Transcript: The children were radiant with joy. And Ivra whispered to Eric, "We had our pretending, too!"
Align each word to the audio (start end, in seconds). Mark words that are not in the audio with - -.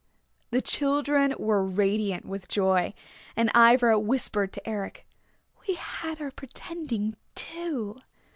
The 0.49 0.63
children 0.63 1.35
were 1.37 1.63
radiant 1.63 2.25
with 2.25 2.47
joy. 2.47 2.95
And 3.35 3.51
Ivra 3.55 3.99
whispered 3.99 4.51
to 4.53 4.67
Eric, 4.67 5.05
"We 5.67 5.75
had 5.75 6.19
our 6.19 6.31
pretending, 6.31 7.13
too!" 7.35 8.01